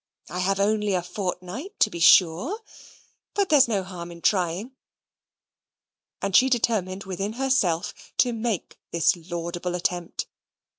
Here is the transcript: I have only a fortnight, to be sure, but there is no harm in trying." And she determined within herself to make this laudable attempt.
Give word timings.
I 0.31 0.39
have 0.39 0.59
only 0.59 0.95
a 0.95 1.03
fortnight, 1.03 1.79
to 1.81 1.91
be 1.91 1.99
sure, 1.99 2.59
but 3.35 3.49
there 3.49 3.57
is 3.59 3.67
no 3.67 3.83
harm 3.83 4.11
in 4.11 4.19
trying." 4.23 4.71
And 6.23 6.35
she 6.35 6.49
determined 6.49 7.03
within 7.03 7.33
herself 7.33 7.93
to 8.17 8.33
make 8.33 8.79
this 8.89 9.15
laudable 9.15 9.75
attempt. 9.75 10.25